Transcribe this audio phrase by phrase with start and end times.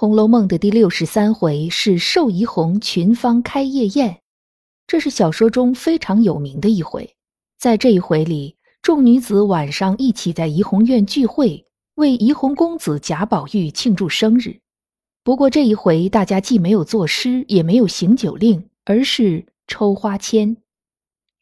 [0.00, 4.22] 红楼梦》的第六十三回是寿怡红群芳开夜宴，
[4.86, 7.14] 这是小说中非常有名的一回。
[7.58, 14.60] 在这一回里，众女子晚上一起在怡红院聚会，为怡红公子贾宝玉庆祝生日。
[15.22, 20.56] 不过这一回，大家既没有作诗，也没有行酒令，而是抽花签。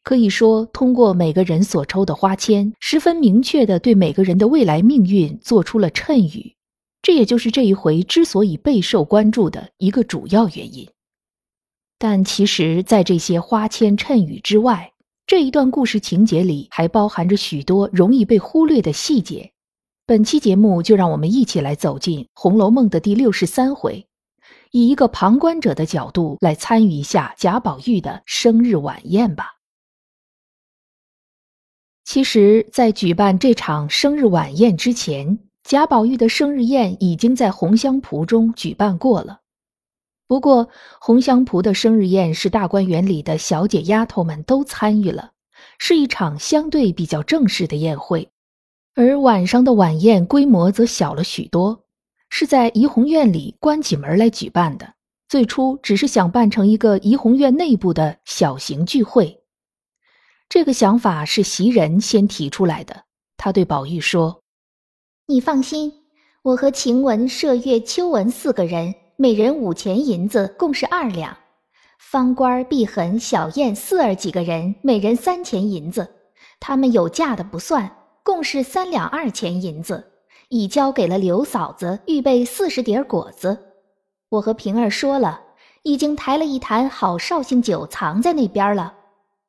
[0.03, 6.57] 可以说，通过每个人所抽的花签，十分明确的对每个人的未来命运做出了谶语。
[7.09, 10.87] 这也就是这一回之所以备受关注的一个主要原因。
[11.97, 14.93] 但其实，在这些花签衬语之外，
[15.25, 19.51] 这一段故事情节里还包含着许多容易被忽略的细节。
[20.05, 24.05] 本期节目就让我们一起来走进《红楼梦》的第六十三回，
[24.69, 29.55] 以一个旁观者的角度来参与一下贾宝玉的生日晚宴吧。
[32.05, 39.41] 其实，在举办这场生日晚宴之前，贾宝玉的生日宴已经在红香圃中举办过了。
[40.27, 45.31] 不过，红香圃的生日宴是大观园里的小姐丫头们都参与了，
[45.77, 48.29] 是一场相对比较正式的宴会。
[48.95, 51.85] 而晚上的晚宴规模则小了许多，
[52.29, 54.93] 是在怡红院里关起门来举办的。
[55.27, 59.41] 最初只是想办成一个怡红院内部的小型聚会。
[60.47, 63.03] 这个想法是袭人先提出来的。
[63.37, 64.38] 他对宝玉说
[65.29, 65.93] ：“你放心，
[66.41, 71.31] 我和晴雯、麝月、秋纹四个人，每人五钱银子，共是二两；
[71.99, 76.09] 方官、碧痕、小燕四儿几个人，每人三钱银子，
[76.59, 77.95] 他们有价的不算。”
[78.25, 80.03] 共是三两二钱银子，
[80.49, 83.55] 已交给了刘嫂子，预备四十碟果子。
[84.29, 85.39] 我和平儿说了，
[85.83, 88.95] 已经抬了一坛好绍兴酒藏在那边了。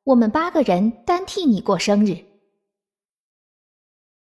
[0.03, 2.30] 我们八个人单替你过生日。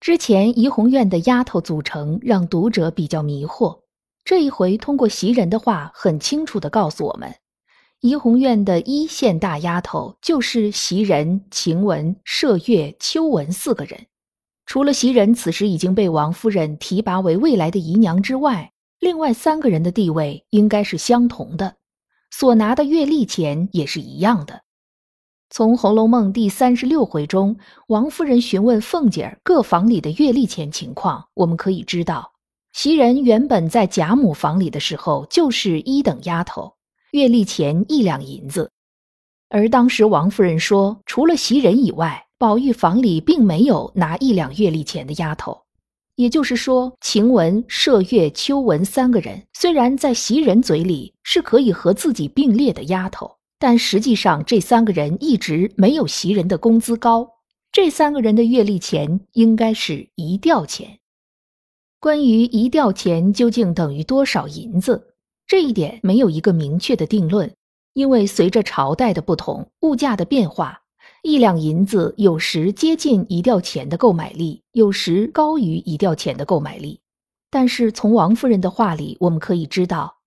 [0.10, 3.82] 之前怡红院的丫头组成让读者比较迷惑，
[4.26, 7.32] 这一回通过袭人的话，很清楚的告诉我们。
[8.00, 14.08] 怡红院的一线大丫头就是袭人、晴雯、麝月、秋纹四个人。
[14.66, 21.76] 除了袭人此时已经被王夫人提拔为未来的姨娘之外，另外三个人的地位应该是相同的，
[22.32, 24.64] 所拿的月例钱也是一样的。
[25.50, 32.32] 从《红楼梦》第三十六回中，王夫人询问凤姐儿各房里的月例钱情况，我们可以知道，
[32.72, 36.74] 袭人原本在贾母房里的时候就是一等丫头，
[37.12, 38.72] 月例钱一两银子，
[39.50, 42.26] 而当时王夫人说，除了袭人以外。
[42.40, 45.64] 宝玉房里并没有拿一两月例钱的丫头，
[46.16, 57.30] 也就是说，晴雯、麝月、秋纹三个人虽然在袭人嘴里是可以和自己并列的丫头，但实际上这三个人一直没有袭人的工资高。
[57.72, 61.00] 这三个人的月例钱应该是一吊钱。
[62.00, 65.14] 关于一吊钱究竟等于多少银子，
[65.46, 67.54] 这一点没有一个明确的定论，
[67.94, 70.82] 因为随着朝代的不同，物价的变化。
[71.22, 77.02] 一两银子有时接近一吊钱的购买力，有时高于一吊钱的购买力。
[77.52, 80.20] 但是从王夫人的话里，我们可以知道，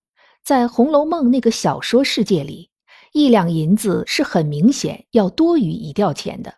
[0.45, 2.69] 在《红楼梦》那个小说世界里，
[3.13, 6.55] 一两银子是很明显要多于一吊钱的。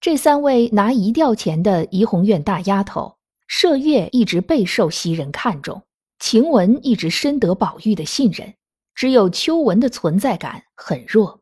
[0.00, 3.16] 这三位拿一吊钱的怡红院大丫头，
[3.48, 5.82] 麝月一直备受袭人看重，
[6.20, 8.54] 晴雯一直深得宝玉的信任，
[8.94, 11.40] 只有秋纹的存在感很弱。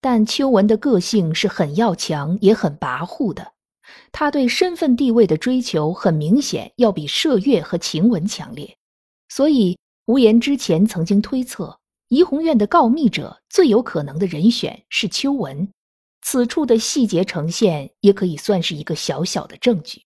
[0.00, 3.54] 但秋纹的个性是很要强，也很跋扈的。
[4.12, 8.76] 她对身份地位的追求，很明显要比麝月和晴雯强烈。
[9.28, 9.76] 所以，
[10.06, 11.79] 无言之前曾经推测，
[12.10, 15.68] 怡红院的告密者最有可能的人选是秋纹。
[16.22, 20.02] 此处的细节呈现，也可以算是一个小小的证据。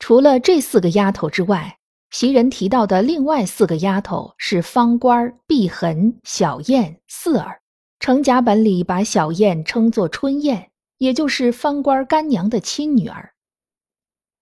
[0.00, 1.78] 除了这四个丫头之外，
[2.10, 7.60] 袭人提到的另外四个丫头是方官、碧痕、小燕、四儿。
[8.00, 13.32] 程甲本里把小燕称作春燕，也就是方官干娘的亲女儿。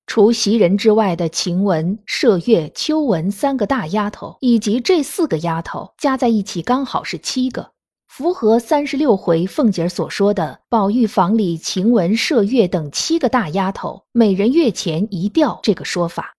[0.07, 7.73] 除袭人之外的晴雯、麝月、秋纹三个大丫头，以及这四个丫头加在一起，刚好是七个，
[8.07, 16.35] 符合三十六回凤姐所说的宝玉房里晴雯、麝月等七个大丫头，每人月钱一吊这个说法。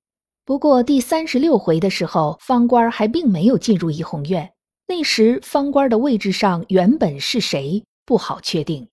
[0.46, 4.54] 不过第三十六回的时候，方官还并没有进入怡红院。
[4.88, 8.88] 那时方官的位置上原本是谁，不好确定。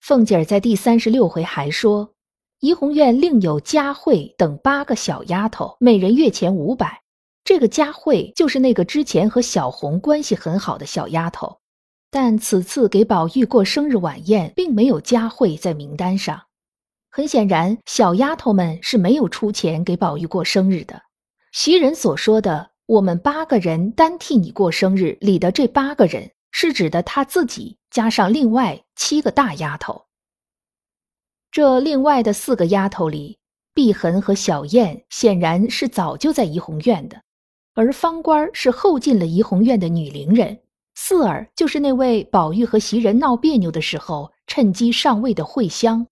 [0.00, 2.14] 凤姐在第三十六回还说，
[2.60, 7.00] 怡红院另有佳慧等八个小丫头，每人月钱五百。
[7.42, 11.60] 这个佳慧就是那个之前和小红关系很好的小丫头，
[12.10, 16.42] 但此次给宝玉过生日晚宴，并没有佳慧在名单上。
[17.10, 21.00] 很显然，小丫头们是没有出钱给宝玉过生日的。
[21.52, 30.04] 袭人所说的“我们八个人单替你过生日”里的这八个人，是指的她自己加上另外七个大丫头。
[31.50, 33.38] 这另外的四个丫头里，
[33.74, 37.22] 碧痕和小燕显然是早就在怡红院的，
[37.74, 40.60] 而方官是后进了怡红院的女伶人，
[40.94, 46.06] 四儿就是那位宝玉和袭人闹别扭的时候趁机上位的慧香。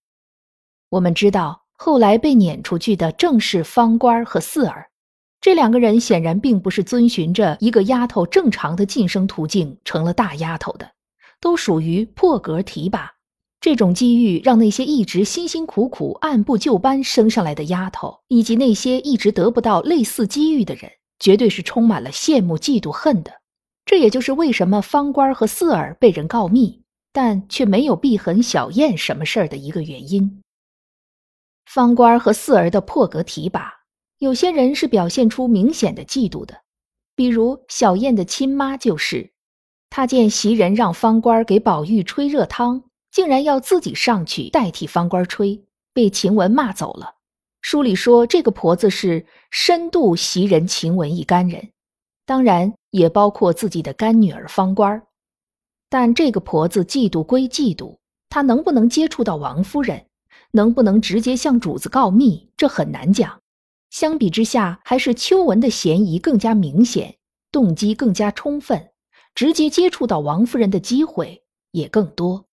[0.89, 4.89] 我们知道，后来被撵出去的正是方官和四儿，
[5.39, 10.91] 这两个人显然并不是遵循着一个丫头正常的晋升途径成了大丫头的，
[11.39, 13.13] 都属于破格提拔。
[13.61, 20.89] 这种机遇让那些一直辛辛苦苦按部就班升上来的丫头，以及那些一直得不到类似机遇的人，
[21.19, 23.33] 绝对是充满了羡慕、嫉妒、恨的。
[23.85, 30.41] 这也就是为什么方官和四儿被人告密，但却没有避痕、小燕什么事儿的一个原因。
[31.65, 33.73] 方官和四儿的破格提拔，
[34.19, 36.61] 有些人是表现出明显的嫉妒的，
[37.15, 39.33] 比如小燕的亲妈就是，
[39.89, 45.63] 她见袭人让方官给宝玉吹热汤，竟然要自己上去代替方官吹，
[45.93, 47.15] 被晴雯骂走了。
[47.61, 51.71] 书里说这个婆子是深度袭人、晴雯一干人，
[52.25, 55.03] 当然也包括自己的干女儿方官。
[55.89, 57.97] 但这个婆子嫉妒归嫉妒，
[58.29, 60.05] 她能不能接触到王夫人？
[60.51, 63.41] 能不能直接向主子告密，这很难讲。
[63.91, 67.17] 相比之下，还是秋文的嫌疑更加明显，
[67.51, 68.89] 动机更加充分，
[69.35, 72.45] 直接接触到王夫人的机会也更多。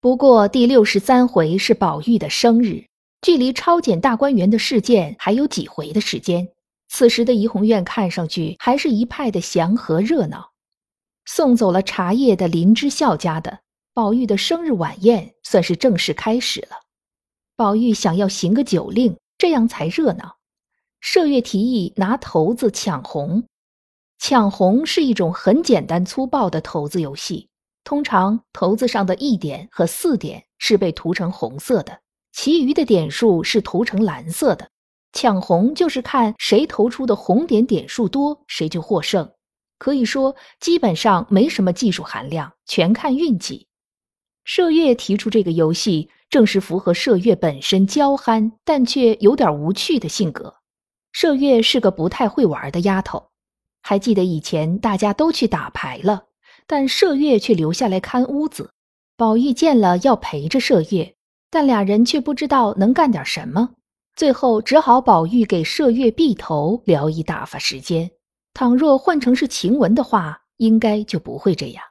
[0.00, 2.86] 不过第六十三回是宝玉的生日，
[3.20, 6.48] 距离抄检大观园的事件还有几回的时间。
[6.88, 10.52] 此时的怡红院看上去还是一派的祥和热闹。
[11.24, 13.58] 送走了茶叶的林之孝家的。
[13.92, 16.76] 宝玉的生日晚宴算是正式开始了。
[17.56, 20.36] 宝玉想要行个酒令，这样才热闹。
[21.02, 23.42] 麝月提议拿骰子抢红，
[24.20, 27.47] 抢红是一种很简单粗暴的骰子游戏。
[27.88, 31.98] 通常骰子上的一点和四点是被涂成红色的，
[32.32, 34.68] 其余的点数是涂成蓝色的。
[35.14, 39.32] 抢红就是看谁投出的红点点数多，谁就获胜。
[39.78, 43.68] 可以说，基本上没什么技术含量，全看运气。
[44.46, 50.56] 麝月提出这个游戏，正是符合麝月本身娇憨但却有点无趣的性格。
[51.14, 53.30] 麝月是个不太会玩的丫头，
[53.80, 56.24] 还记得以前大家都去打牌了，
[56.68, 58.70] 但麝月却留下来看屋子。
[59.16, 61.16] 宝玉见了要陪着麝月，
[61.50, 63.70] 但俩人却不知道能干点什么，
[64.14, 68.08] 最后只好宝玉给麝月避头，聊以打发时间。
[68.54, 71.82] 倘若换成是晴雯的话，应该就不会这样。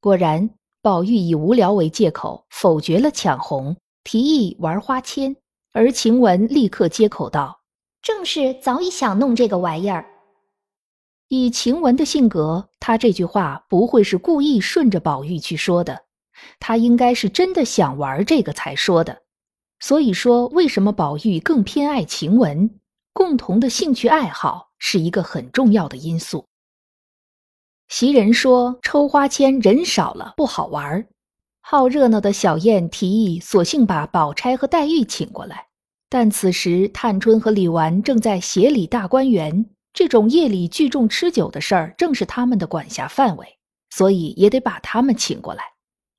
[0.00, 0.50] 果然。
[0.84, 5.36] 宝玉以无聊为借口否决了抢红，提议玩花签，
[5.72, 7.60] 而晴雯立刻接口道
[8.02, 10.04] ：“正是早已想弄这个玩意儿。”
[11.34, 16.04] 以晴雯的性格，她这句话不会是故意顺着宝玉去说的，
[16.60, 19.22] 她应该是真的想玩这个才说的。
[19.80, 22.68] 所以说，为什么宝玉更偏爱晴雯？
[23.14, 26.48] 共同的兴趣爱好是一个很重要的因素。
[27.88, 31.06] 袭人说：“抽花签人少了不好玩
[31.62, 35.68] 好热闹的小燕提议，索性把宝钗和黛玉请过来。
[36.10, 43.58] 但此时探春和李纨正在协理大观园，这种夜里聚众吃酒的事儿正是他们的管辖范围，
[43.90, 45.62] 所以也得把他们请过来。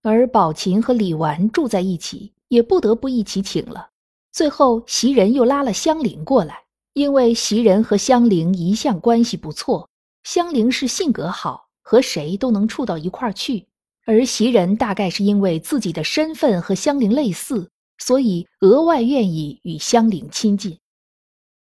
[0.04, 3.90] 而宝琴和李纨住在一起，也不得不一起请了。
[4.32, 6.64] 最后袭人又拉了香菱过来，
[6.94, 9.90] 因为袭人和香菱一向关系不错。”
[10.24, 13.68] 香菱是性格好，和谁都能处到一块儿去，
[14.06, 20.80] 而袭人大概是因为自己的身份和香菱类似，所以额外愿意与香菱亲近。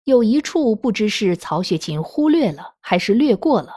[0.04, 3.72] 有一处不知是曹雪芹忽略了还是略过了，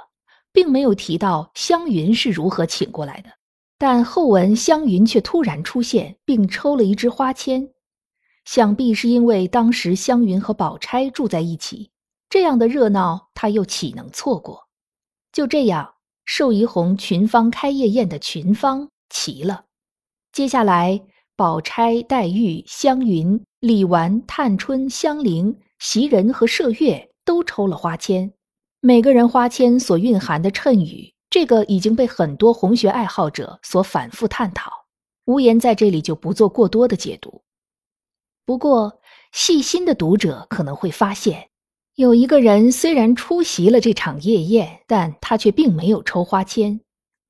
[0.51, 3.29] 并没有提到湘云是如何请过来的，
[3.77, 7.69] 但后文湘云却突然出现，并抽了一支花签，
[8.43, 11.91] 想必是因为当时湘云和宝钗住在一起，
[12.27, 14.67] 这样的热闹他又岂能错过？
[15.31, 15.93] 就这样，
[16.25, 19.65] 寿怡红群芳开夜宴的群芳齐了。
[20.31, 21.01] 接下来，
[21.35, 28.33] 宝钗、黛玉、湘云、李纨、探春、香菱、袭人和麝月都抽了花签。
[28.81, 34.71] 每个人花签所蕴含的谶语，这个已经被很多红学爱好者所反复探讨。
[35.25, 37.43] 无言在这里就不做过多的解读。
[38.47, 38.99] 不过，
[39.31, 41.49] 细心的读者可能会发现，
[41.93, 46.81] 有一个人虽然出席了这场夜宴，但他却并没有抽花签。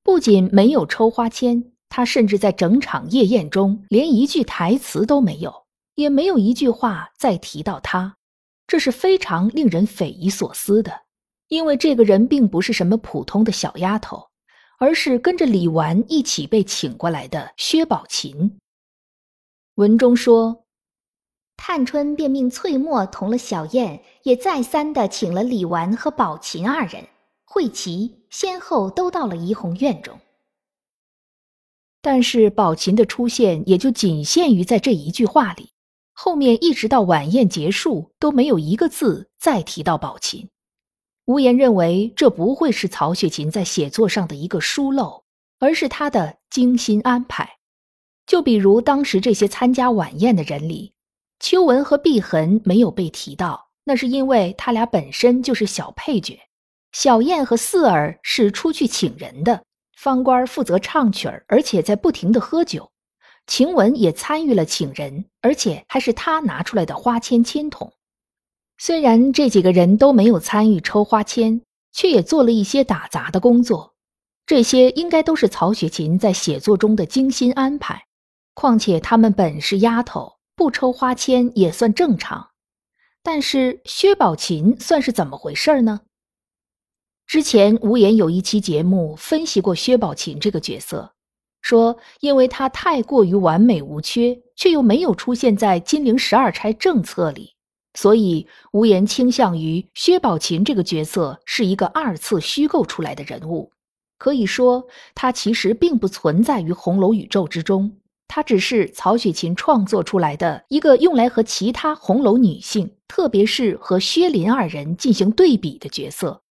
[0.02, 8.16] 不仅没有抽花签，他甚至在整场夜宴中连一句台词都没有，也没有一句话再提到他。
[8.66, 11.02] 这是非常令人匪夷所思的，
[11.48, 14.28] 因为这个人并不是什么普通的小丫头。
[14.78, 18.58] 而是跟着李纨一起被请过来的薛宝琴。
[19.76, 20.66] 文中说，
[21.56, 27.02] 探春便命翠墨同了小燕，也再三的请了李纨和宝琴二人
[27.46, 30.20] 会齐，先后都到了怡红院中。
[32.02, 35.70] 但是宝琴的出现也就仅限于在这一句话里，
[36.18, 40.48] 后面一直到晚宴结束都没有一个字再提到宝琴。
[41.26, 45.24] 无言认为，这不会是曹雪芹在写作上的一个疏漏，
[45.58, 47.58] 而是他的精心安排。
[48.26, 50.94] 就比如当时这些参加晚宴的人里，
[51.38, 56.40] 秋纹和碧痕没有被提到，那是因为他俩本身就是小配角。
[56.92, 59.62] 小燕和四儿是出去请人的，
[59.98, 62.90] 方官负责唱曲儿，而且在不停的喝酒。
[63.46, 67.92] 晴雯也参与了请人，而且还是他拿出来的花签签筒。
[68.78, 71.62] 虽然这几个人都没有参与抽花签，
[71.92, 73.94] 却也做了一些打杂的工作。
[74.44, 78.04] 这些应该都是曹雪芹在写作中的精心安排。
[78.54, 82.50] 况且他们本是丫头，不抽花签也算正常。
[83.22, 86.02] 但是薛宝琴算是怎么回事呢？
[87.26, 91.15] 之前无言有一期节目分析过薛宝琴这个角色，
[91.68, 97.54] 说因为他太过于完美无缺，却又没有出现在金陵十二钗正册里。
[97.94, 103.72] 所以，无言倾向于薛宝琴这个角色是一个二次虚构出来的人物，
[104.16, 107.96] 可以说，他其实并不存在于红楼宇宙之中，
[108.28, 116.42] 他只是曹雪芹创作出来的一个用来和其他红楼女性，特别是和薛林二人进行对比的角色。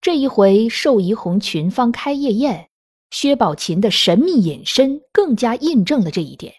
[0.00, 2.69] 这一回寿怡红群芳开夜宴，
[3.10, 6.54] 薛宝琴的神秘隐身更加印证了这一点。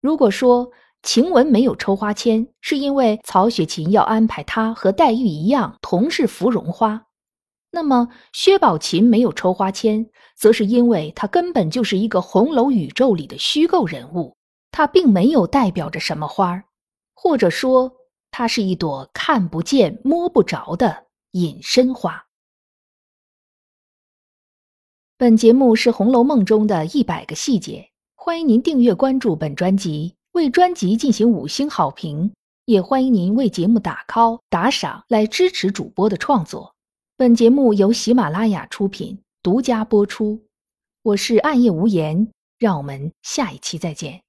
[0.00, 0.70] 如果说，
[1.02, 7.06] 晴雯没有抽花签，是因为曹雪芹要安排她和黛玉一样同是芙蓉花。
[7.70, 14.36] 那么薛宝琴没有抽花签，则是因为她根本就是一个红楼宇宙里的虚构人物，
[14.70, 16.64] 她并没有代表着什么花儿，
[17.14, 17.92] 或者说
[18.30, 22.25] 她是一朵看不见、摸不着的隐身花。
[25.18, 30.14] 本节目是《红楼梦》中的一百个细节，欢迎您订阅关注本专辑。
[30.32, 32.34] 为专辑进行五星好评，
[32.66, 36.74] 也欢迎您为节目打 call 打赏来支持主播的创作。
[37.16, 40.42] 本节目由喜马拉雅出品，独家播出。
[41.02, 44.25] 我是暗夜无言，让我们下一期再见。